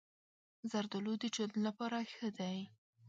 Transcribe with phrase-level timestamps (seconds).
[0.71, 2.57] زردالو د جلد لپاره ښه دی.